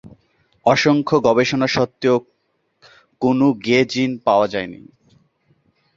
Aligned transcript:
অসংখ্য 0.65 1.15
গবেষণা 1.19 1.67
সত্ত্বেও 1.67 2.17
কোনো 3.21 3.45
"গে 3.65 3.79
জিন" 3.85 4.11
পাওয়া 4.25 4.47
যায়নি। 4.47 4.81